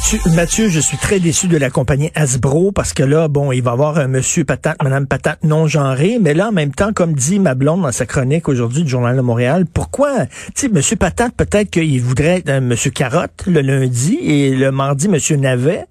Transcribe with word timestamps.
Mathieu, 0.00 0.18
Mathieu, 0.34 0.68
je 0.70 0.80
suis 0.80 0.96
très 0.96 1.20
déçu 1.20 1.46
de 1.46 1.58
la 1.58 1.68
compagnie 1.68 2.10
Hasbro 2.14 2.72
parce 2.72 2.94
que 2.94 3.02
là, 3.02 3.28
bon, 3.28 3.52
il 3.52 3.62
va 3.62 3.72
y 3.72 3.74
avoir 3.74 3.98
un 3.98 4.08
monsieur 4.08 4.44
patate, 4.44 4.82
madame 4.82 5.06
patate 5.06 5.44
non 5.44 5.66
genré, 5.66 6.16
mais 6.18 6.32
là, 6.32 6.48
en 6.48 6.52
même 6.52 6.72
temps, 6.72 6.94
comme 6.94 7.12
dit 7.12 7.38
ma 7.38 7.54
blonde 7.54 7.82
dans 7.82 7.92
sa 7.92 8.06
chronique 8.06 8.48
aujourd'hui 8.48 8.82
du 8.82 8.88
Journal 8.88 9.14
de 9.14 9.20
Montréal, 9.20 9.66
pourquoi, 9.72 10.24
tu 10.26 10.52
sais, 10.54 10.68
monsieur 10.70 10.96
patate, 10.96 11.34
peut-être 11.36 11.70
qu'il 11.70 12.00
voudrait 12.00 12.38
être 12.38 12.48
un 12.48 12.60
monsieur 12.60 12.90
carotte 12.90 13.44
le 13.46 13.60
lundi 13.60 14.18
et 14.22 14.56
le 14.56 14.72
mardi, 14.72 15.06
monsieur 15.06 15.36
navet 15.36 15.84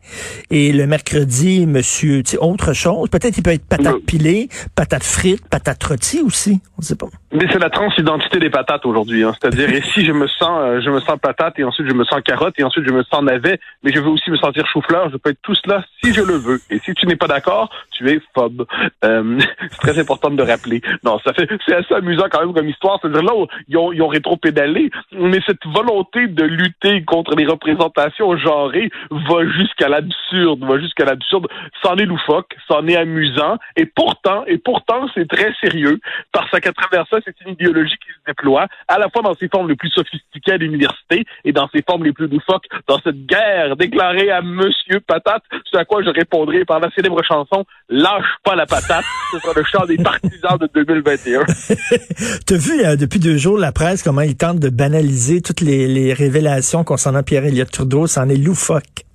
et 0.49 0.73
le 0.73 0.87
mercredi, 0.87 1.67
monsieur, 1.67 2.23
tu 2.23 2.31
sais, 2.31 2.37
autre 2.39 2.73
chose. 2.73 3.09
Peut-être 3.09 3.37
il 3.37 3.43
peut 3.43 3.51
être 3.51 3.67
patate 3.67 3.99
pilée, 4.07 4.49
patate 4.75 5.03
frite, 5.03 5.47
patate 5.47 5.81
rôtie 5.83 6.21
aussi. 6.25 6.59
On 6.79 6.81
sait 6.81 6.95
pas. 6.95 7.07
Mais 7.31 7.45
c'est 7.51 7.59
la 7.59 7.69
transidentité 7.69 8.39
des 8.39 8.49
patates 8.49 8.87
aujourd'hui, 8.87 9.23
hein. 9.23 9.33
c'est-à-dire 9.39 9.69
si 9.93 10.03
je 10.03 10.11
me 10.11 10.27
sens, 10.27 10.49
euh, 10.61 10.81
je 10.81 10.89
me 10.89 10.99
sens 10.99 11.19
patate 11.21 11.59
et 11.59 11.63
ensuite 11.63 11.87
je 11.87 11.93
me 11.93 12.03
sens 12.05 12.21
carotte 12.25 12.55
et 12.57 12.63
ensuite 12.63 12.85
je 12.87 12.91
me 12.91 13.03
sens 13.03 13.21
navet, 13.21 13.59
mais 13.83 13.91
je 13.93 13.98
veux 13.99 14.09
aussi 14.09 14.29
me 14.31 14.37
sentir 14.37 14.65
chou-fleur, 14.67 15.09
je 15.11 15.17
peux 15.17 15.29
être 15.31 15.41
tout 15.41 15.55
cela 15.55 15.83
si 16.03 16.13
je 16.13 16.21
le 16.21 16.35
veux. 16.35 16.59
Et 16.69 16.79
si 16.79 16.93
tu 16.93 17.05
n'es 17.07 17.15
pas 17.15 17.27
d'accord, 17.27 17.69
tu 17.91 18.09
es 18.09 18.19
phobe. 18.33 18.65
Euh, 19.03 19.39
c'est 19.61 19.79
très 19.79 19.99
important 19.99 20.29
de 20.29 20.37
le 20.37 20.43
rappeler. 20.43 20.81
Non, 21.03 21.19
ça 21.19 21.33
fait, 21.33 21.47
c'est 21.65 21.75
assez 21.75 21.93
amusant 21.93 22.25
quand 22.31 22.41
même 22.41 22.53
comme 22.53 22.69
histoire. 22.69 22.99
C'est-à-dire 23.01 23.23
là, 23.23 23.33
ils 23.67 23.77
ont, 23.77 23.91
ils 23.91 24.01
ont 24.01 24.07
rétro-pédalé, 24.07 24.89
mais 25.11 25.39
cette 25.45 25.65
volonté 25.65 26.27
de 26.27 26.43
lutter 26.43 27.03
contre 27.03 27.35
les 27.35 27.45
représentations 27.45 28.37
genrées 28.37 28.89
va 29.11 29.47
jusqu'à 29.57 29.89
l'absurde, 29.89 30.63
va 30.63 30.79
jusqu'à 30.79 31.05
l'absurde. 31.05 31.47
C'en 31.83 31.95
est 31.97 32.05
loufoque, 32.05 32.55
c'en 32.67 32.87
est 32.87 32.95
amusant, 32.95 33.57
et 33.75 33.85
pourtant, 33.85 34.43
et 34.47 34.57
pourtant, 34.57 35.07
c'est 35.13 35.27
très 35.27 35.53
sérieux 35.61 35.99
parce 36.31 36.51
qu'à 36.59 36.71
travers 36.73 37.05
ça, 37.09 37.17
c'est 37.23 37.35
une 37.41 37.53
idéologie 37.53 37.97
qui 37.97 38.11
se 38.11 38.25
déploie 38.25 38.67
à 38.87 38.99
la 38.99 39.09
fois 39.09 39.21
dans 39.21 39.33
ses 39.35 39.47
formes 39.47 39.69
les 39.69 39.75
plus 39.75 39.89
sophistiquées 39.89 40.53
à 40.53 40.57
l'université 40.57 41.25
et 41.43 41.51
dans 41.51 41.67
ses 41.69 41.81
formes 41.81 42.03
les 42.03 42.13
plus 42.13 42.27
loufoques 42.27 42.67
dans 42.87 42.99
cette 42.99 43.25
guerre 43.25 43.75
déclarée 43.89 44.31
à 44.31 44.41
Monsieur 44.41 44.99
Patate, 45.05 45.43
ce 45.71 45.77
à 45.77 45.85
quoi 45.85 46.03
je 46.03 46.09
répondrai 46.09 46.65
par 46.65 46.79
la 46.79 46.89
célèbre 46.91 47.21
chanson 47.23 47.65
Lâche 47.89 48.25
pas 48.43 48.55
la 48.55 48.65
patate. 48.65 49.05
Ce 49.31 49.39
sera 49.39 49.53
le 49.55 49.63
chant 49.63 49.85
des 49.85 49.97
partisans 49.97 50.57
de 50.57 50.69
2021. 50.73 51.41
T'as 52.45 52.57
vu 52.57 52.83
euh, 52.85 52.95
depuis 52.95 53.19
deux 53.19 53.37
jours 53.37 53.57
la 53.57 53.71
presse 53.71 54.03
comment 54.03 54.21
ils 54.21 54.37
tentent 54.37 54.59
de 54.59 54.69
banaliser 54.69 55.41
toutes 55.41 55.61
les, 55.61 55.87
les 55.87 56.13
révélations 56.13 56.83
concernant 56.83 57.23
Pierre-Éliott 57.23 57.71
Trudeau, 57.71 58.07
c'en 58.07 58.29
est 58.29 58.37
loufoque. 58.37 59.05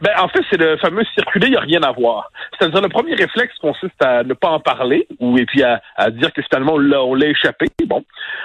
Ben, 0.00 0.12
en 0.18 0.28
fait, 0.28 0.40
c'est 0.48 0.56
le 0.56 0.78
fameux 0.78 1.04
circuler, 1.14 1.48
il 1.48 1.50
n'y 1.50 1.56
a 1.56 1.60
rien 1.60 1.82
à 1.82 1.92
voir. 1.92 2.30
C'est-à-dire, 2.58 2.80
le 2.80 2.88
premier 2.88 3.14
réflexe 3.14 3.54
consiste 3.58 4.02
à 4.02 4.22
ne 4.22 4.32
pas 4.32 4.48
en 4.48 4.60
parler, 4.60 5.06
ou 5.18 5.36
et 5.36 5.44
puis 5.44 5.62
à, 5.62 5.82
à 5.94 6.10
dire 6.10 6.32
que 6.32 6.40
finalement, 6.42 6.74
on 6.74 6.78
l'a, 6.78 7.02
on 7.02 7.14
l'a 7.14 7.26
échappé. 7.26 7.66
Bon. 7.86 8.02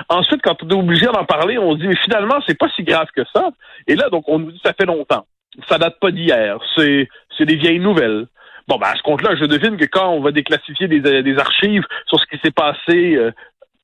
Ensuite, 0.09 0.41
quand 0.43 0.61
on 0.63 0.69
est 0.69 0.73
obligé 0.73 1.05
d'en 1.05 1.23
parler, 1.23 1.57
on 1.57 1.73
se 1.73 1.79
dit, 1.79 1.87
mais 1.87 1.95
finalement, 2.03 2.39
c'est 2.45 2.57
pas 2.57 2.67
si 2.75 2.83
grave 2.83 3.07
que 3.15 3.23
ça. 3.33 3.49
Et 3.87 3.95
là, 3.95 4.09
donc, 4.09 4.25
on 4.27 4.39
nous 4.39 4.51
dit, 4.51 4.59
ça 4.65 4.73
fait 4.73 4.85
longtemps. 4.85 5.25
Ça 5.67 5.77
date 5.77 5.99
pas 5.99 6.11
d'hier. 6.11 6.59
C'est, 6.75 7.07
c'est 7.37 7.45
des 7.45 7.55
vieilles 7.55 7.79
nouvelles. 7.79 8.27
Bon, 8.67 8.77
ben, 8.77 8.87
à 8.87 8.95
ce 8.95 9.03
compte-là, 9.03 9.35
je 9.35 9.45
devine 9.45 9.77
que 9.77 9.85
quand 9.85 10.09
on 10.09 10.21
va 10.21 10.31
déclassifier 10.31 10.87
des, 10.87 10.99
des 10.99 11.37
archives 11.37 11.85
sur 12.07 12.19
ce 12.19 12.25
qui 12.25 12.39
s'est 12.43 12.51
passé 12.51 13.15
euh, 13.15 13.31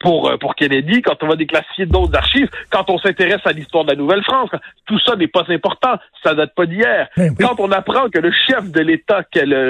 pour, 0.01 0.29
euh, 0.29 0.37
pour 0.37 0.55
Kennedy, 0.55 1.01
quand 1.01 1.21
on 1.23 1.27
va 1.27 1.35
déclassifier 1.35 1.85
d'autres 1.85 2.15
archives, 2.15 2.49
quand 2.69 2.89
on 2.89 2.97
s'intéresse 2.97 3.41
à 3.45 3.51
l'histoire 3.51 3.85
de 3.85 3.91
la 3.91 3.95
Nouvelle-France, 3.95 4.49
tout 4.85 4.99
ça 4.99 5.15
n'est 5.15 5.27
pas 5.27 5.43
important, 5.49 5.95
ça 6.23 6.33
date 6.33 6.53
pas 6.55 6.65
d'hier. 6.65 7.07
Oui. 7.17 7.29
Quand 7.39 7.55
on 7.59 7.71
apprend 7.71 8.09
que 8.09 8.19
le 8.19 8.31
chef 8.31 8.71
de 8.71 8.81
l'État, 8.81 9.21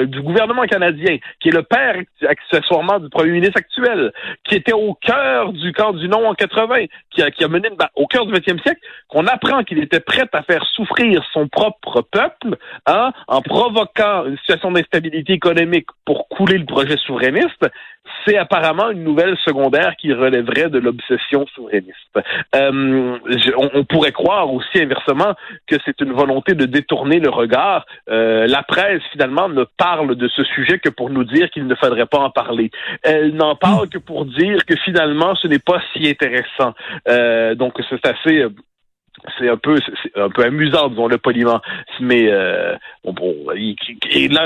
du 0.06 0.20
gouvernement 0.22 0.62
canadien, 0.64 1.18
qui 1.40 1.48
est 1.48 1.52
le 1.52 1.62
père 1.62 1.96
accessoirement 2.28 2.98
du 2.98 3.08
premier 3.08 3.32
ministre 3.32 3.58
actuel, 3.58 4.12
qui 4.44 4.56
était 4.56 4.72
au 4.72 4.94
cœur 4.94 5.52
du 5.52 5.72
camp 5.72 5.92
du 5.92 6.08
non 6.08 6.26
en 6.26 6.34
80, 6.34 6.86
qui 7.10 7.22
a, 7.22 7.30
qui 7.30 7.44
a 7.44 7.48
mené 7.48 7.68
une 7.68 7.76
ba- 7.76 7.90
au 7.96 8.06
cœur 8.06 8.26
du 8.26 8.32
20e 8.32 8.60
siècle, 8.62 8.80
qu'on 9.08 9.26
apprend 9.26 9.62
qu'il 9.64 9.78
était 9.78 10.00
prêt 10.00 10.24
à 10.32 10.42
faire 10.42 10.64
souffrir 10.74 11.22
son 11.32 11.48
propre 11.48 12.00
peuple 12.02 12.56
hein, 12.86 13.12
en 13.28 13.42
provoquant 13.42 14.24
une 14.26 14.38
situation 14.38 14.72
d'instabilité 14.72 15.34
économique 15.34 15.86
pour 16.04 16.28
couler 16.28 16.58
le 16.58 16.66
projet 16.66 16.96
souverainiste, 16.96 17.66
c'est 18.24 18.36
apparemment 18.36 18.90
une 18.90 19.04
nouvelle 19.04 19.36
secondaire 19.44 19.94
qui 19.96 20.12
relèverait 20.12 20.70
de 20.70 20.78
l'obsession 20.78 21.46
souverainiste. 21.54 22.18
Euh, 22.54 23.18
on, 23.56 23.70
on 23.74 23.84
pourrait 23.84 24.12
croire 24.12 24.52
aussi 24.52 24.80
inversement 24.80 25.34
que 25.66 25.76
c'est 25.84 26.00
une 26.00 26.12
volonté 26.12 26.54
de 26.54 26.66
détourner 26.66 27.18
le 27.20 27.30
regard. 27.30 27.84
Euh, 28.10 28.46
la 28.46 28.62
presse, 28.62 29.02
finalement, 29.12 29.48
ne 29.48 29.64
parle 29.64 30.14
de 30.16 30.28
ce 30.28 30.44
sujet 30.44 30.78
que 30.78 30.88
pour 30.88 31.10
nous 31.10 31.24
dire 31.24 31.50
qu'il 31.50 31.66
ne 31.66 31.74
faudrait 31.74 32.06
pas 32.06 32.18
en 32.18 32.30
parler. 32.30 32.70
Elle 33.02 33.34
n'en 33.34 33.56
parle 33.56 33.88
que 33.88 33.98
pour 33.98 34.24
dire 34.24 34.64
que 34.66 34.74
finalement, 34.76 35.34
ce 35.34 35.48
n'est 35.48 35.58
pas 35.58 35.80
si 35.92 36.08
intéressant. 36.08 36.74
Euh, 37.08 37.54
donc, 37.54 37.80
c'est 37.88 38.06
assez... 38.06 38.46
c'est 39.38 39.48
un 39.48 39.56
peu 39.56 39.78
c'est 40.02 40.18
un 40.20 40.28
peu 40.30 40.44
amusant 40.44 40.88
disons-le 40.88 41.18
poliment. 41.18 41.60
Mais 42.00 42.30
euh, 42.30 42.74
bon, 43.04 43.12
bon, 43.12 43.34
il- 43.54 43.76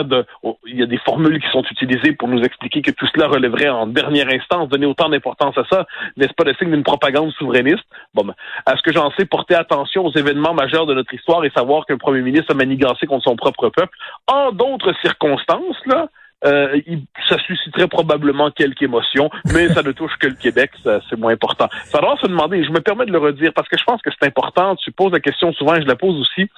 de- 0.04 0.26
on- 0.42 0.56
il 0.66 0.78
y 0.78 0.82
a 0.82 0.86
des 0.86 0.98
formules 0.98 1.40
qui 1.40 1.48
sont 1.50 1.64
utilisées 1.70 2.12
pour 2.12 2.28
nous 2.28 2.42
expliquer 2.42 2.82
que 2.82 2.90
tout 2.90 3.06
cela 3.14 3.28
relèverait 3.28 3.68
en 3.68 3.86
dernière 3.86 4.28
instance 4.28 4.68
donner 4.68 4.86
autant 4.86 5.08
d'importance 5.08 5.56
à 5.58 5.64
ça 5.70 5.86
n'est-ce 6.16 6.32
pas 6.34 6.44
le 6.44 6.54
signe 6.54 6.70
d'une 6.70 6.82
propagande 6.82 7.32
souverainiste? 7.32 7.84
Bon 8.14 8.24
ben, 8.24 8.34
à 8.66 8.76
ce 8.76 8.82
que 8.82 8.92
j'en 8.92 9.10
sais 9.12 9.24
porter 9.26 9.54
attention 9.54 10.04
aux 10.06 10.12
événements 10.12 10.54
majeurs 10.54 10.86
de 10.86 10.94
notre 10.94 11.12
histoire 11.14 11.44
et 11.44 11.50
savoir 11.50 11.86
qu'un 11.86 11.98
premier 11.98 12.20
ministre 12.20 12.52
a 12.52 12.54
manigancé 12.54 13.06
contre 13.06 13.24
son 13.24 13.36
propre 13.36 13.68
peuple. 13.70 13.96
En 14.26 14.52
d'autres 14.52 14.92
circonstances 15.02 15.80
là 15.86 16.08
euh, 16.44 16.78
il- 16.86 17.04
ça 17.28 17.38
susciterait 17.38 17.88
probablement 17.88 18.50
quelques 18.50 18.82
émotions, 18.82 19.30
mais 19.52 19.68
ça 19.68 19.82
ne 19.82 19.92
touche 19.92 20.16
que 20.18 20.26
le 20.28 20.34
Québec, 20.34 20.70
c'est 20.84 21.18
moins 21.18 21.32
important. 21.32 21.68
Ça 21.84 21.98
doit 22.00 22.16
se 22.20 22.26
demander, 22.26 22.62
je 22.64 22.70
me 22.70 22.80
permets 22.80 23.06
de 23.06 23.12
le 23.12 23.18
redire, 23.18 23.52
parce 23.54 23.68
que 23.68 23.78
je 23.78 23.84
pense 23.84 24.02
que 24.02 24.10
c'est 24.10 24.26
important, 24.26 24.76
tu 24.76 24.92
poses 24.92 25.12
la 25.12 25.20
question 25.20 25.52
souvent, 25.52 25.74
et 25.74 25.82
je 25.82 25.86
la 25.86 25.96
pose 25.96 26.20
aussi. 26.20 26.48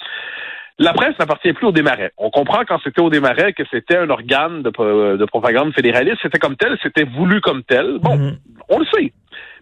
La 0.81 0.93
presse 0.93 1.19
n'appartient 1.19 1.53
plus 1.55 1.67
au 1.67 1.73
démarrais. 1.73 2.13
On 2.19 2.31
comprend 2.31 2.65
quand 2.65 2.79
c'était 2.85 3.01
au 3.01 3.11
démarrais 3.11 3.53
que 3.53 3.65
c'était 3.71 3.97
un 3.97 4.11
organe 4.11 4.63
de, 4.63 4.71
de 5.17 5.25
propagande 5.25 5.73
fédéraliste, 5.75 6.19
c'était 6.23 6.39
comme 6.39 6.57
tel, 6.57 6.79
c'était 6.83 7.03
voulu 7.05 7.41
comme 7.41 7.65
tel. 7.65 7.99
Bon, 8.01 8.17
Mhm. 8.17 8.37
on 8.69 8.79
le 8.79 8.87
sait. 8.95 9.13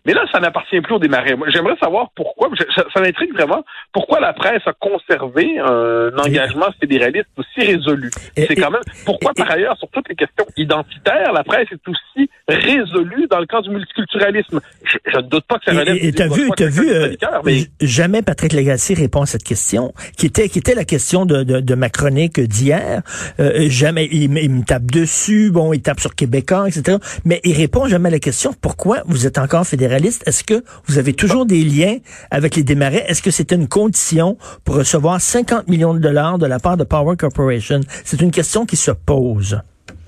Mais 0.06 0.12
là, 0.12 0.24
ça 0.32 0.38
n'appartient 0.38 0.80
plus 0.80 0.94
au 0.94 0.98
démarrais. 1.00 1.34
Moi, 1.34 1.48
J'aimerais 1.50 1.76
savoir 1.78 2.10
pourquoi, 2.14 2.48
ça, 2.74 2.84
ça 2.94 3.00
m'intrigue 3.00 3.32
vraiment, 3.32 3.64
pourquoi 3.92 4.20
la 4.20 4.32
presse 4.32 4.62
a 4.66 4.72
conservé 4.72 5.58
un 5.58 6.16
engagement 6.16 6.68
fédéraliste 6.80 7.26
aussi 7.36 7.66
résolu. 7.66 8.10
C'est 8.36 8.54
quand 8.54 8.70
même, 8.70 8.82
pourquoi 9.04 9.32
par 9.34 9.50
ailleurs, 9.50 9.76
sur 9.78 9.88
toutes 9.88 10.08
les 10.08 10.14
questions 10.14 10.46
identitaires, 10.56 11.32
la 11.32 11.42
presse 11.42 11.68
est 11.72 11.88
aussi 11.88 12.30
résolue 12.48 13.26
dans 13.30 13.40
le 13.40 13.46
camp 13.46 13.60
du 13.62 13.70
multiculturalisme. 13.70 14.60
Je, 14.84 14.98
je 15.12 15.16
ne 15.18 15.22
doute 15.28 15.44
pas 15.48 15.58
que 15.58 15.64
ça 15.66 15.72
relève 15.78 15.96
Et 16.00 16.12
t'as 16.12 16.28
vu, 16.28 16.48
t'as 16.56 16.66
vu, 16.66 16.88
euh, 16.90 17.14
mais 17.44 17.66
jamais 17.80 18.22
Patrick 18.22 18.52
Lagacé 18.52 18.94
répond 18.94 19.22
à 19.22 19.26
cette 19.26 19.42
question, 19.42 19.92
qui 20.16 20.26
était, 20.26 20.48
qui 20.48 20.58
était 20.60 20.74
la 20.74 20.84
question 20.84 21.26
de, 21.26 21.42
de, 21.42 21.60
de 21.60 21.74
ma 21.74 21.90
chronique 21.90 22.38
d'hier. 22.40 23.02
Euh, 23.40 23.68
jamais, 23.68 24.08
il, 24.12 24.30
me- 24.30 24.40
il 24.42 24.50
me 24.50 24.62
tape 24.64 24.86
dessus, 24.90 25.50
bon, 25.50 25.72
il 25.72 25.82
tape 25.82 26.00
sur 26.00 26.14
Québécois, 26.14 26.68
etc. 26.68 26.98
Mais 27.24 27.40
il 27.44 27.54
répond 27.56 27.86
jamais 27.88 28.08
à 28.08 28.12
la 28.12 28.18
question 28.20 28.52
pourquoi 28.60 29.02
vous 29.06 29.26
êtes 29.26 29.38
encore 29.38 29.66
fédéraliste? 29.66 30.22
Est-ce 30.26 30.44
que 30.44 30.62
vous 30.86 30.98
avez 30.98 31.14
toujours 31.14 31.46
des 31.46 31.62
liens 31.64 31.96
avec 32.30 32.54
les 32.56 32.62
démarrais? 32.62 33.04
Est-ce 33.08 33.22
que 33.22 33.30
c'était 33.32 33.56
une 33.56 33.68
condition 33.68 34.38
pour 34.64 34.76
recevoir 34.76 35.20
50 35.20 35.68
millions 35.68 35.94
de 35.94 35.98
dollars 35.98 36.38
de 36.38 36.46
la 36.46 36.58
part 36.60 36.76
de 36.76 36.84
Power 36.84 37.16
Corporation? 37.16 37.80
C'est 38.04 38.20
une 38.20 38.30
question 38.30 38.66
qui 38.66 38.76
se 38.76 38.92
pose. 38.92 39.58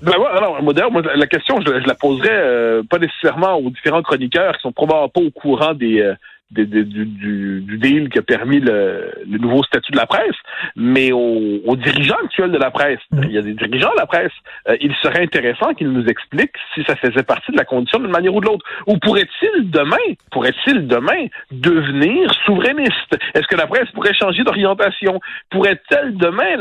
Ben 0.01 0.17
ouais, 0.17 0.27
alors, 0.27 0.61
moi, 0.63 0.73
moi, 0.91 1.01
la 1.15 1.27
question, 1.27 1.59
je, 1.59 1.81
je 1.81 1.87
la 1.87 1.95
poserais 1.95 2.29
euh, 2.31 2.83
pas 2.89 2.99
nécessairement 2.99 3.55
aux 3.55 3.69
différents 3.69 4.01
chroniqueurs 4.01 4.55
qui 4.55 4.61
sont 4.61 4.71
probablement 4.71 5.09
pas 5.09 5.21
au 5.21 5.31
courant 5.31 5.73
des, 5.73 6.01
euh, 6.01 6.15
des- 6.51 6.65
du, 6.65 7.05
du, 7.05 7.61
du 7.61 7.77
deal 7.77 8.09
qui 8.09 8.19
a 8.19 8.21
permis 8.21 8.59
le, 8.59 9.11
le 9.29 9.37
nouveau 9.37 9.63
statut 9.63 9.91
de 9.91 9.97
la 9.97 10.05
presse, 10.05 10.35
mais 10.75 11.11
aux, 11.11 11.61
aux 11.65 11.75
dirigeants 11.75 12.17
actuels 12.23 12.51
de 12.51 12.57
la 12.57 12.71
presse. 12.71 12.99
Mhm. 13.11 13.23
Il 13.25 13.31
y 13.31 13.37
a 13.37 13.41
des 13.41 13.53
dirigeants 13.53 13.91
de 13.91 13.99
la 13.99 14.05
presse. 14.07 14.31
Euh, 14.67 14.75
il 14.81 14.93
serait 15.01 15.21
intéressant 15.23 15.73
qu'ils 15.73 15.91
nous 15.91 16.05
expliquent 16.07 16.55
si 16.73 16.83
ça 16.85 16.95
faisait 16.95 17.23
partie 17.23 17.51
de 17.51 17.57
la 17.57 17.65
condition 17.65 17.99
d'une 17.99 18.11
manière 18.11 18.33
ou 18.33 18.41
de 18.41 18.47
l'autre. 18.47 18.65
Ou 18.87 18.97
pourrait-il 18.97 19.69
demain, 19.69 19.95
pourrait-il 20.31 20.87
demain 20.87 21.27
devenir 21.51 22.31
souverainiste? 22.45 23.17
Est-ce 23.33 23.47
que 23.47 23.55
la 23.55 23.67
presse 23.67 23.89
pourrait 23.93 24.13
changer 24.13 24.43
d'orientation? 24.43 25.19
Pourrait-elle 25.49 26.15
demain, 26.17 26.57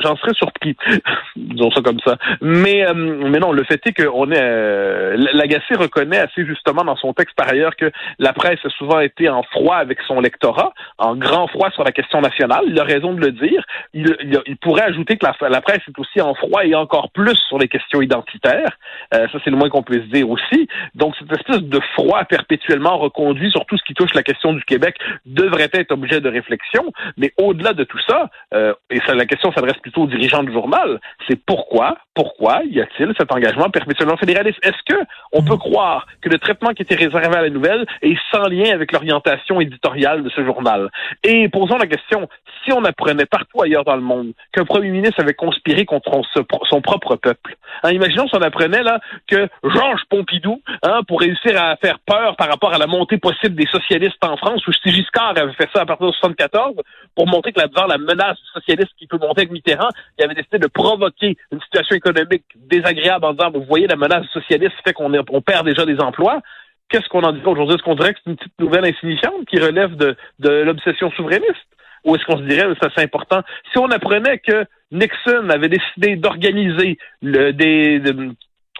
j'en 0.00 0.16
serais 0.16 0.34
surpris, 0.34 0.76
disons 1.36 1.70
ça 1.70 1.80
comme 1.82 2.00
ça. 2.04 2.16
Mais, 2.40 2.86
euh, 2.86 2.94
mais 2.94 3.38
non, 3.38 3.52
le 3.52 3.64
fait 3.64 3.80
est 3.86 3.92
qu'on 4.04 4.30
est, 4.30 4.40
euh, 4.40 5.16
Lagacé 5.34 5.74
reconnaît 5.74 6.18
assez 6.18 6.44
justement 6.44 6.84
dans 6.84 6.96
son 6.96 7.12
texte 7.12 7.36
par 7.36 7.48
ailleurs 7.48 7.76
que 7.76 7.90
la 8.18 8.32
presse 8.32 8.55
a 8.64 8.70
souvent 8.70 9.00
été 9.00 9.28
en 9.28 9.42
froid 9.42 9.76
avec 9.76 10.00
son 10.06 10.20
lectorat, 10.20 10.72
en 10.98 11.16
grand 11.16 11.46
froid 11.48 11.70
sur 11.70 11.84
la 11.84 11.92
question 11.92 12.20
nationale. 12.20 12.64
Il 12.66 12.78
a 12.78 12.84
raison 12.84 13.12
de 13.12 13.20
le 13.20 13.32
dire. 13.32 13.64
Il, 13.94 14.16
il, 14.46 14.56
pourrait 14.56 14.82
ajouter 14.82 15.16
que 15.16 15.26
la, 15.26 15.48
la, 15.48 15.60
presse 15.60 15.82
est 15.88 15.98
aussi 15.98 16.20
en 16.20 16.34
froid 16.34 16.64
et 16.64 16.74
encore 16.74 17.10
plus 17.10 17.36
sur 17.48 17.58
les 17.58 17.68
questions 17.68 18.00
identitaires. 18.02 18.76
Euh, 19.14 19.26
ça, 19.32 19.38
c'est 19.44 19.50
le 19.50 19.56
moins 19.56 19.68
qu'on 19.68 19.82
puisse 19.82 20.06
dire 20.10 20.28
aussi. 20.28 20.68
Donc, 20.94 21.14
cette 21.18 21.32
espèce 21.32 21.62
de 21.62 21.80
froid 21.94 22.24
perpétuellement 22.24 22.98
reconduit 22.98 23.50
sur 23.50 23.64
tout 23.66 23.76
ce 23.76 23.84
qui 23.84 23.94
touche 23.94 24.14
la 24.14 24.22
question 24.22 24.52
du 24.52 24.64
Québec 24.64 24.96
devrait 25.24 25.70
être 25.72 25.92
objet 25.92 26.20
de 26.20 26.28
réflexion. 26.28 26.92
Mais 27.16 27.32
au-delà 27.38 27.72
de 27.72 27.84
tout 27.84 28.00
ça, 28.06 28.30
euh, 28.54 28.74
et 28.90 29.00
ça, 29.06 29.14
la 29.14 29.26
question 29.26 29.52
s'adresse 29.52 29.78
plutôt 29.78 30.02
aux 30.02 30.06
dirigeants 30.06 30.42
du 30.42 30.52
journal, 30.52 31.00
c'est 31.28 31.40
pourquoi, 31.44 31.96
pourquoi 32.14 32.62
y 32.70 32.80
a-t-il 32.80 33.12
cet 33.18 33.32
engagement 33.32 33.70
perpétuellement 33.70 34.16
fédéraliste? 34.16 34.58
Est-ce 34.62 34.94
que 34.94 35.00
on 35.32 35.42
peut 35.42 35.56
croire 35.56 36.06
que 36.20 36.28
le 36.28 36.38
traitement 36.38 36.70
qui 36.70 36.82
était 36.82 36.94
réservé 36.94 37.36
à 37.36 37.42
la 37.42 37.50
nouvelle 37.50 37.86
est 38.02 38.16
sans 38.30 38.45
lien 38.48 38.72
avec 38.72 38.92
l'orientation 38.92 39.60
éditoriale 39.60 40.22
de 40.22 40.30
ce 40.30 40.44
journal? 40.44 40.90
Et 41.22 41.48
posons 41.48 41.76
la 41.76 41.86
question, 41.86 42.28
si 42.64 42.72
on 42.72 42.84
apprenait 42.84 43.26
partout 43.26 43.62
ailleurs 43.62 43.84
dans 43.84 43.96
le 43.96 44.02
monde 44.02 44.32
qu'un 44.52 44.64
premier 44.64 44.90
ministre 44.90 45.20
avait 45.20 45.34
conspiré 45.34 45.84
contre 45.84 46.20
son 46.68 46.80
propre 46.80 47.16
peuple, 47.16 47.56
hein, 47.82 47.92
imaginons 47.92 48.28
si 48.28 48.36
on 48.36 48.42
apprenait 48.42 48.82
là 48.82 49.00
que 49.26 49.48
Georges 49.64 50.02
Pompidou, 50.08 50.60
hein, 50.82 51.00
pour 51.06 51.20
réussir 51.20 51.60
à 51.60 51.76
faire 51.76 51.98
peur 52.00 52.36
par 52.36 52.48
rapport 52.48 52.74
à 52.74 52.78
la 52.78 52.86
montée 52.86 53.18
possible 53.18 53.54
des 53.54 53.66
socialistes 53.66 54.22
en 54.24 54.36
France, 54.36 54.66
ou 54.66 54.72
si 54.72 54.90
Giscard 54.90 55.34
avait 55.36 55.52
fait 55.52 55.68
ça 55.74 55.82
à 55.82 55.86
partir 55.86 56.06
de 56.06 56.12
74, 56.12 56.74
pour 57.14 57.26
montrer 57.26 57.52
que 57.52 57.60
là-dedans, 57.60 57.86
la 57.86 57.98
menace 57.98 58.38
socialiste 58.52 58.92
qui 58.98 59.06
peut 59.06 59.18
monter 59.18 59.42
avec 59.42 59.50
Mitterrand, 59.50 59.88
il 60.18 60.24
avait 60.24 60.34
décidé 60.34 60.58
de 60.58 60.66
provoquer 60.66 61.36
une 61.52 61.60
situation 61.60 61.96
économique 61.96 62.44
désagréable 62.54 63.24
en 63.24 63.32
disant, 63.32 63.50
vous 63.50 63.64
voyez, 63.64 63.86
la 63.86 63.96
menace 63.96 64.26
socialiste 64.32 64.74
fait 64.84 64.92
qu'on 64.92 65.12
on 65.14 65.40
perd 65.40 65.66
déjà 65.66 65.84
des 65.84 66.00
emplois. 66.00 66.40
Qu'est-ce 66.88 67.08
qu'on 67.08 67.22
en 67.22 67.32
dit 67.32 67.40
aujourd'hui? 67.44 67.74
Est-ce 67.74 67.82
qu'on 67.82 67.94
dirait 67.94 68.14
que 68.14 68.20
c'est 68.24 68.30
une 68.30 68.36
petite 68.36 68.60
nouvelle 68.60 68.84
insignifiante 68.84 69.44
qui 69.46 69.58
relève 69.58 69.96
de, 69.96 70.16
l'obsession 70.38 71.10
souverainiste? 71.12 71.66
Ou 72.04 72.14
est-ce 72.14 72.24
qu'on 72.24 72.38
se 72.38 72.44
dirait, 72.44 72.72
ça 72.80 72.88
c'est 72.94 73.02
important, 73.02 73.42
si 73.72 73.78
on 73.78 73.90
apprenait 73.90 74.38
que 74.38 74.64
Nixon 74.92 75.50
avait 75.50 75.68
décidé 75.68 76.14
d'organiser 76.14 76.98
des, 77.20 78.00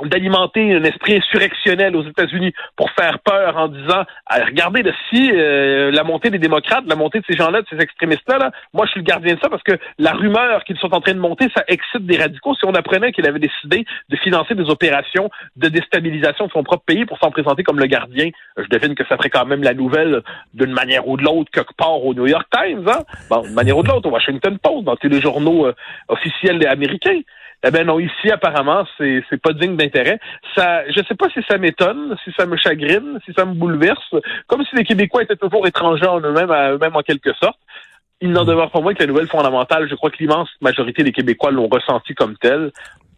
d'alimenter 0.04 0.74
un 0.74 0.84
esprit 0.84 1.16
insurrectionnel 1.16 1.96
aux 1.96 2.04
États-Unis 2.04 2.52
pour 2.76 2.90
faire 2.90 3.18
peur 3.20 3.56
en 3.56 3.68
disant 3.68 4.04
ah, 4.26 4.44
regardez 4.44 4.82
là, 4.82 4.92
si 5.10 5.30
euh, 5.32 5.90
la 5.90 6.04
montée 6.04 6.30
des 6.30 6.38
démocrates, 6.38 6.84
la 6.86 6.96
montée 6.96 7.20
de 7.20 7.24
ces 7.28 7.36
gens-là, 7.36 7.62
de 7.62 7.66
ces 7.70 7.78
extrémistes-là, 7.78 8.38
là, 8.38 8.50
moi 8.74 8.86
je 8.86 8.92
suis 8.92 9.00
le 9.00 9.06
gardien 9.06 9.34
de 9.34 9.40
ça 9.40 9.48
parce 9.48 9.62
que 9.62 9.78
la 9.98 10.12
rumeur 10.12 10.64
qu'ils 10.64 10.78
sont 10.78 10.94
en 10.94 11.00
train 11.00 11.14
de 11.14 11.18
monter, 11.18 11.48
ça 11.56 11.64
excite 11.68 12.04
des 12.04 12.18
radicaux. 12.18 12.54
Si 12.54 12.64
on 12.66 12.74
apprenait 12.74 13.12
qu'il 13.12 13.26
avait 13.26 13.38
décidé 13.38 13.84
de 14.08 14.16
financer 14.16 14.54
des 14.54 14.68
opérations 14.68 15.30
de 15.56 15.68
déstabilisation 15.68 16.46
de 16.46 16.52
son 16.52 16.62
propre 16.62 16.84
pays 16.84 17.06
pour 17.06 17.18
s'en 17.18 17.30
présenter 17.30 17.62
comme 17.62 17.78
le 17.78 17.86
gardien, 17.86 18.30
je 18.56 18.68
devine 18.68 18.94
que 18.94 19.06
ça 19.06 19.16
ferait 19.16 19.30
quand 19.30 19.46
même 19.46 19.62
la 19.62 19.74
nouvelle 19.74 20.22
d'une 20.54 20.72
manière 20.72 21.08
ou 21.08 21.16
de 21.16 21.22
l'autre 21.22 21.50
quelque 21.50 21.74
part 21.76 22.04
au 22.04 22.14
New 22.14 22.26
York 22.26 22.46
Times, 22.52 22.86
hein? 22.88 23.02
Bon, 23.30 23.42
d'une 23.42 23.54
manière 23.54 23.78
ou 23.78 23.82
de 23.82 23.88
l'autre 23.88 24.08
au 24.08 24.12
Washington 24.12 24.58
Post, 24.58 24.84
dans 24.84 24.96
tous 24.96 25.08
les 25.08 25.20
journaux 25.20 25.66
euh, 25.66 25.74
officiels 26.08 26.66
américains. 26.66 27.20
Eh 27.64 27.70
ben 27.70 27.86
non, 27.86 27.98
ici 27.98 28.30
apparemment 28.30 28.86
c'est 28.96 29.24
c'est 29.28 29.40
pas 29.40 29.52
digne 29.52 29.76
d'intérêt. 29.76 30.18
Ça, 30.54 30.88
je 30.90 31.02
sais 31.06 31.14
pas 31.14 31.28
si 31.30 31.40
ça 31.48 31.58
m'étonne, 31.58 32.16
si 32.24 32.32
ça 32.36 32.46
me 32.46 32.56
chagrine, 32.56 33.18
si 33.24 33.32
ça 33.32 33.44
me 33.44 33.54
bouleverse, 33.54 34.14
comme 34.46 34.64
si 34.64 34.76
les 34.76 34.84
Québécois 34.84 35.22
étaient 35.22 35.36
toujours 35.36 35.66
étrangers 35.66 36.06
en 36.06 36.20
eux-mêmes, 36.20 36.50
eux-mêmes 36.50 36.96
en 36.96 37.02
quelque 37.02 37.32
sorte. 37.34 37.58
Il 38.20 38.30
n'en 38.30 38.44
demeure 38.44 38.70
pas 38.70 38.80
moins 38.80 38.94
que 38.94 39.02
la 39.02 39.08
nouvelle 39.08 39.28
fondamentale, 39.28 39.88
je 39.90 39.94
crois 39.94 40.10
que 40.10 40.16
l'immense 40.18 40.48
majorité 40.60 41.02
des 41.02 41.12
Québécois 41.12 41.50
l'ont 41.50 41.68
ressenti 41.68 42.14
comme 42.14 42.36
tel. 42.38 42.72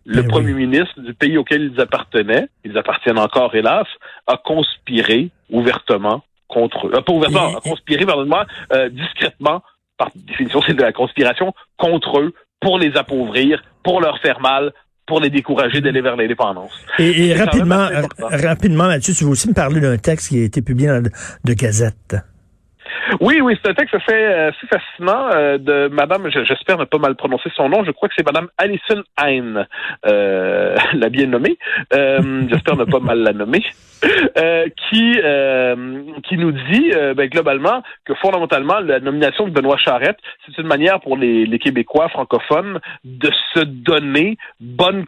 Le 0.07 0.23
ben 0.23 0.29
premier 0.29 0.55
ministre 0.55 1.01
du 1.01 1.15
pays 1.15 1.37
auquel 1.37 1.71
ils 1.73 1.81
appartenaient, 1.81 2.49
ils 2.65 2.77
appartiennent 2.79 3.19
encore 3.19 3.55
hélas, 3.55 3.87
a 4.27 4.37
conspiré 4.39 5.31
ouvertement 5.51 6.23
contre 6.49 6.87
eux. 6.87 6.93
Euh, 6.95 7.03
pas 7.03 7.13
ouvertement, 7.13 7.59
a 7.59 7.61
conspiré, 7.61 8.07
pardonne-moi, 8.07 8.47
euh, 8.73 8.89
discrètement, 8.89 9.63
par 9.99 10.09
définition 10.15 10.63
c'est 10.63 10.75
de 10.75 10.83
la 10.83 10.93
conspiration, 10.93 11.53
contre 11.77 12.21
eux 12.21 12.35
pour 12.61 12.79
les 12.79 12.97
appauvrir, 12.97 13.63
pour 13.83 14.01
leur 14.01 14.19
faire 14.21 14.41
mal, 14.41 14.73
pour 15.07 15.21
les 15.21 15.31
décourager 15.31 15.81
d'aller 15.81 16.03
vers 16.03 16.17
l'indépendance. 16.17 16.73
Et, 16.99 17.35
rapidement, 17.35 17.89
rapidement, 18.19 18.87
Mathieu, 18.87 19.15
tu 19.15 19.25
veux 19.25 19.31
aussi 19.31 19.49
me 19.49 19.55
parler 19.55 19.81
d'un 19.81 19.97
texte 19.97 20.29
qui 20.29 20.41
a 20.41 20.45
été 20.45 20.61
publié 20.63 20.89
dans 20.89 21.03
de 21.03 21.53
Gazette. 21.55 22.17
Oui, 23.21 23.41
oui, 23.41 23.57
c'est 23.63 23.71
un 23.71 23.75
texte 23.75 23.95
assez, 23.95 24.13
euh, 24.13 24.51
fascinant 24.71 25.29
euh, 25.33 25.59
de 25.59 25.89
Madame, 25.89 26.29
j'espère 26.31 26.79
ne 26.79 26.85
pas 26.85 26.99
mal 26.99 27.15
prononcer 27.17 27.51
son 27.55 27.69
nom, 27.69 27.85
je 27.85 27.91
crois 27.91 28.09
que 28.09 28.15
c'est 28.17 28.27
Madame 28.27 28.49
Alison 28.59 29.03
Hein, 29.17 29.65
euh, 30.07 30.77
la 30.95 31.09
bien 31.09 31.27
nommée, 31.27 31.59
euh, 31.95 32.43
j'espère 32.51 32.77
ne 32.77 32.85
pas 32.85 33.01
mal 33.01 33.21
la 33.21 33.33
nommer, 33.33 33.65
qui 34.91 35.17
qui 36.29 36.37
nous 36.37 36.53
dit 36.53 36.93
ben, 37.17 37.29
globalement 37.29 37.83
que 38.05 38.15
fondamentalement 38.15 38.81
la 38.81 39.01
nomination 39.01 39.47
de 39.47 39.51
Benoît 39.51 39.77
Charette, 39.77 40.19
c'est 40.47 40.59
une 40.59 40.67
manière 40.67 41.01
pour 41.01 41.17
les, 41.17 41.47
les, 41.47 41.59
Québécois 41.59 42.09
francophones 42.09 42.79
de 43.05 43.31
se 43.55 43.61
donner 43.61 44.37
bonne 44.61 45.05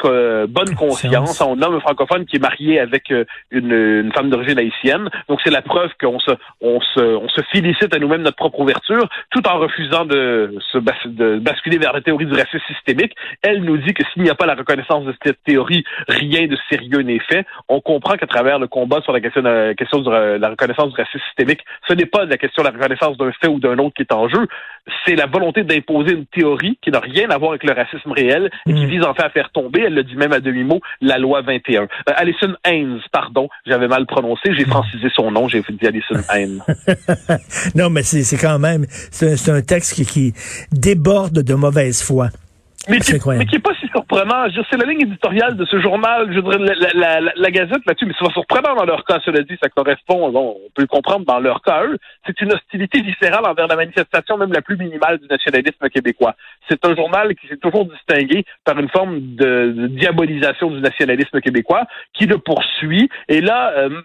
bonne 0.49 0.75
conscience. 0.77 1.41
On 1.41 1.57
nomme 1.57 1.77
un 1.77 1.81
francophone 1.81 2.27
qui 2.27 2.37
est 2.37 2.41
marié 2.41 2.81
avec 2.81 3.11
une, 3.51 3.73
une 3.73 4.13
femme 4.13 4.31
d'origine 4.31 4.59
haïtienne, 4.59 5.09
donc 5.29 5.41
c'est 5.45 5.51
la 5.51 5.63
preuve 5.63 5.91
qu'on 6.01 6.19
se 6.19 6.33
on 6.61 6.81
se 6.81 7.01
on 7.01 7.29
se 7.29 7.41
félicite 7.71 7.95
à 7.95 7.99
nous-mêmes 7.99 8.23
notre 8.23 8.37
propre 8.37 8.61
ouverture, 8.61 9.09
tout 9.31 9.47
en 9.47 9.59
refusant 9.59 10.05
de, 10.05 10.55
se 10.73 10.79
de 10.79 11.39
basculer 11.39 11.79
vers 11.79 11.93
la 11.93 12.01
théorie 12.01 12.27
du 12.27 12.33
racisme 12.33 12.65
systémique. 12.67 13.15
Elle 13.43 13.63
nous 13.63 13.77
dit 13.79 13.95
que 13.95 14.03
s'il 14.13 14.23
n'y 14.23 14.31
a 14.31 14.35
pas 14.35 14.47
la 14.47 14.55
reconnaissance 14.55 15.05
de 15.05 15.15
cette 15.25 15.43
théorie, 15.45 15.85
rien 16.09 16.47
de 16.47 16.57
sérieux 16.69 17.03
n'est 17.03 17.21
fait. 17.21 17.47
On 17.69 17.81
comprend 17.81 18.17
qu'à 18.17 18.27
travers 18.27 18.59
le 18.59 18.67
combat 18.67 19.01
sur 19.03 19.13
la 19.13 19.21
question 19.21 19.43
de 19.43 19.49
la, 19.49 19.75
question 19.75 20.01
de 20.01 20.11
la 20.11 20.49
reconnaissance 20.49 20.93
du 20.93 21.01
racisme 21.01 21.25
systémique, 21.27 21.61
ce 21.89 21.95
n'est 21.95 22.07
pas 22.07 22.25
la 22.25 22.39
question 22.39 22.63
de 22.63 22.69
la 22.69 22.75
reconnaissance 22.75 23.17
d'un 23.17 23.33
fait 23.33 23.49
ou 23.49 23.61
d'un 23.61 23.79
autre 23.79 23.95
qui 23.95 24.03
est 24.03 24.13
en 24.13 24.29
jeu, 24.29 24.47
c'est 25.07 25.15
la 25.15 25.27
volonté 25.27 25.63
d'imposer 25.63 26.13
une 26.15 26.27
théorie 26.27 26.79
qui 26.83 26.91
n'a 26.91 27.01
rien 27.01 27.31
à 27.31 27.39
voir 27.39 27.53
avec 27.53 27.65
le 27.65 27.73
racisme 27.73 28.13
réel 28.13 28.51
et 28.67 28.73
qui 28.73 28.87
mm. 28.87 28.89
vise 28.89 29.05
en 29.05 29.15
fait 29.15 29.25
à 29.25 29.31
faire 29.31 29.51
tomber, 29.51 29.83
elle 29.87 29.95
le 29.95 30.05
dit 30.05 30.17
même 30.17 30.33
à 30.33 30.41
demi-mot, 30.41 30.81
la 31.01 31.19
loi 31.19 31.43
21. 31.43 31.83
Euh, 31.83 31.87
Alison 32.17 32.55
Haynes, 32.65 33.01
pardon, 33.13 33.49
j'avais 33.67 33.89
mal 33.89 34.07
prononcé, 34.07 34.55
j'ai 34.57 34.65
francisé 34.65 35.09
son 35.15 35.31
nom, 35.31 35.49
j'ai 35.49 35.63
dit 35.69 35.87
Alison 35.87 36.21
Haynes. 36.33 36.63
non, 37.75 37.91
mais 37.91 38.03
c'est 38.03 38.37
quand 38.37 38.59
même, 38.59 38.87
c'est 39.11 39.49
un, 39.49 39.63
texte 39.63 39.95
qui, 39.95 40.05
qui 40.05 40.35
déborde 40.73 41.43
de 41.43 41.55
mauvaise 41.55 42.03
foi. 42.03 42.31
Mais 42.89 42.99
qui, 42.99 43.13
mais 43.27 43.45
qui 43.45 43.57
est 43.57 43.59
pas 43.59 43.75
si 43.79 43.87
surprenant. 43.89 44.47
C'est 44.71 44.77
la 44.79 44.87
ligne 44.87 45.03
éditoriale 45.03 45.55
de 45.55 45.67
ce 45.67 45.79
journal. 45.81 46.33
Je 46.33 46.41
dirais, 46.41 46.59
la, 46.59 47.21
la, 47.21 47.33
la, 47.37 47.51
Gazette 47.51 47.85
là-dessus, 47.87 48.07
mais 48.07 48.15
c'est 48.19 48.33
surprenant 48.33 48.75
dans 48.75 48.87
leur 48.87 49.05
cas, 49.05 49.21
cela 49.25 49.43
dit, 49.43 49.57
ça 49.63 49.69
correspond, 49.69 50.31
bon, 50.31 50.57
on 50.65 50.71
peut 50.75 50.83
le 50.83 50.87
comprendre 50.87 51.27
dans 51.27 51.41
leur 51.41 51.61
cas, 51.61 51.85
eux. 51.85 51.99
C'est 52.27 52.41
une 52.41 52.53
hostilité 52.53 53.03
viscérale 53.03 53.45
envers 53.47 53.67
la 53.67 53.77
manifestation 53.77 54.39
même 54.39 54.53
la 54.53 54.63
plus 54.63 54.79
minimale 54.79 55.19
du 55.19 55.27
nationalisme 55.27 55.91
québécois. 55.91 56.35
C'est 56.71 56.83
un 56.87 56.97
journal 56.97 57.35
qui 57.35 57.49
s'est 57.49 57.59
toujours 57.59 57.85
distingué 57.85 58.45
par 58.65 58.79
une 58.79 58.89
forme 58.89 59.37
de, 59.37 59.89
diabolisation 59.89 60.71
du 60.71 60.81
nationalisme 60.81 61.41
québécois, 61.41 61.85
qui 62.15 62.25
le 62.25 62.39
poursuit. 62.39 63.11
Et 63.29 63.43
là, 63.43 63.73
euh, 63.77 64.01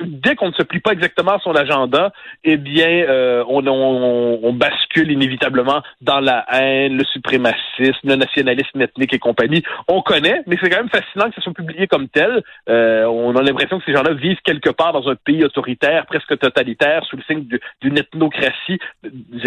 dès 0.00 0.34
qu'on 0.34 0.48
ne 0.48 0.54
se 0.54 0.62
plie 0.62 0.80
pas 0.80 0.92
exactement 0.92 1.32
à 1.32 1.38
son 1.40 1.54
agenda, 1.54 2.12
eh 2.44 2.56
bien, 2.56 2.88
euh, 2.88 3.44
on, 3.48 3.66
on, 3.66 4.52
bascule 4.52 5.10
inévitablement 5.10 5.82
dans 6.00 6.20
la 6.20 6.44
haine, 6.52 6.96
le 6.96 7.04
suprémacisme, 7.04 8.04
le 8.04 8.16
nationalisme 8.16 8.80
ethnique 8.80 9.14
et 9.14 9.18
compagnie. 9.18 9.62
On 9.88 10.02
connaît, 10.02 10.42
mais 10.46 10.56
c'est 10.60 10.70
quand 10.70 10.78
même 10.78 10.90
fascinant 10.90 11.28
que 11.28 11.36
ce 11.36 11.40
soit 11.40 11.54
publié 11.54 11.86
comme 11.86 12.08
tel. 12.08 12.42
Euh, 12.68 13.04
on 13.06 13.34
a 13.36 13.42
l'impression 13.42 13.78
que 13.78 13.84
ces 13.84 13.92
gens-là 13.92 14.14
vivent 14.14 14.40
quelque 14.44 14.70
part 14.70 14.92
dans 14.92 15.08
un 15.08 15.14
pays 15.14 15.44
autoritaire, 15.44 16.06
presque 16.06 16.38
totalitaire, 16.38 17.04
sous 17.06 17.16
le 17.16 17.22
signe 17.22 17.46
d'une 17.80 17.98
ethnocratie. 17.98 18.78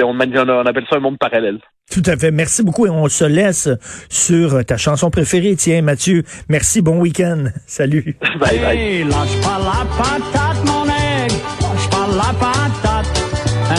On, 0.01 0.17
on 0.19 0.65
appelle 0.65 0.85
ça 0.89 0.97
un 0.97 0.99
monde 0.99 1.17
parallèle. 1.17 1.59
Tout 1.91 2.03
à 2.07 2.17
fait. 2.17 2.31
Merci 2.31 2.63
beaucoup 2.63 2.87
et 2.87 2.89
on 2.89 3.07
se 3.07 3.25
laisse 3.25 3.69
sur 4.09 4.65
ta 4.65 4.77
chanson 4.77 5.11
préférée. 5.11 5.55
Tiens, 5.55 5.81
Mathieu, 5.81 6.23
merci. 6.49 6.81
Bon 6.81 6.99
week-end. 6.99 7.45
Salut. 7.67 8.17
Bye 8.39 8.59
bye. 8.59 8.77
Hey, 8.77 9.03
lâche 9.03 9.39
pas 9.41 9.59
la 9.59 9.85
patate, 9.95 10.24
mon 10.65 10.85
aigle. 10.85 11.35
Lâche 11.73 11.89
pas 11.89 12.07
la 12.21 12.31
patate. 12.33 13.07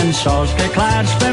Une 0.03 0.13
chose 0.13 0.51
qui 0.57 0.63
est 0.63 0.73
claire, 0.73 1.05
je 1.05 1.27